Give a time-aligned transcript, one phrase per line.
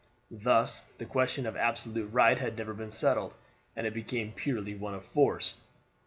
[0.31, 3.35] Thus the question of absolute right had never been settled,
[3.75, 5.53] and it became purely one of force.